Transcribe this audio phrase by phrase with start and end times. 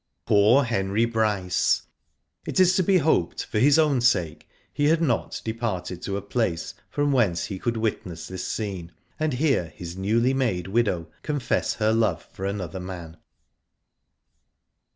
[0.25, 1.83] Poor Henry Bryce.
[2.47, 6.23] It is to be hoped, for hi^ own sake, he had not departed to a
[6.23, 11.75] place from whence he could witness this scene, and hear hi§ newly made widow confess
[11.75, 13.17] her love for another man.